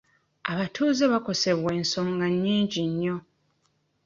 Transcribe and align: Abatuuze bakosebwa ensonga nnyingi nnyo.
Abatuuze 0.51 1.03
bakosebwa 1.13 1.69
ensonga 1.79 2.25
nnyingi 2.33 2.81
nnyo. 2.89 3.15